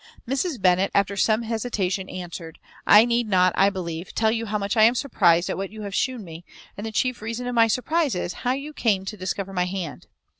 [0.27, 0.59] Mrs.
[0.59, 2.57] Bennet, after some hesitation, answered,
[2.87, 5.83] "I need not, I believe, tell you how much I am surprized at what you
[5.83, 6.43] have shewn me;
[6.75, 10.07] and the chief reason of my surprize is, how you came to discover my hand.